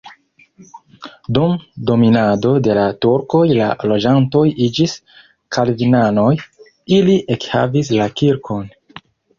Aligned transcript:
Dum 1.37 1.51
dominado 1.89 2.53
de 2.69 2.77
la 2.79 2.87
turkoj 3.07 3.43
la 3.59 3.69
loĝantoj 3.93 4.43
iĝis 4.71 4.99
kalvinanoj, 5.59 6.35
ili 6.99 7.21
ekhavis 7.39 7.97
la 8.03 8.15
kirkon. 8.23 8.71